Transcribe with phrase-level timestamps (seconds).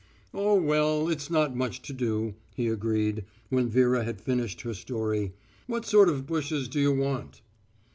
[0.33, 5.31] "Oh, well, it's not much to do," he agreed, when Vera had finished her story.
[5.67, 7.43] "What sort of bushes do you want?"